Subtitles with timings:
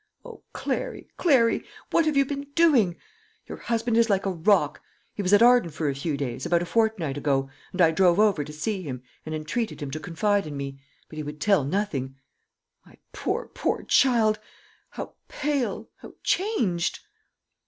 [0.25, 2.95] O, Clary, Clary, what have you been doing!
[3.45, 4.81] Your husband is like a rock.
[5.13, 8.19] He was at Arden for a few days, about a fortnight ago, and I drove
[8.19, 11.63] over to see him, and entreated him to confide in me; but he would tell
[11.63, 12.15] nothing.
[12.83, 14.39] My poor, poor child!
[14.89, 17.01] how pale, how changed!"